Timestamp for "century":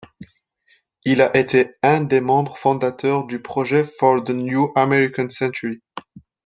5.29-5.83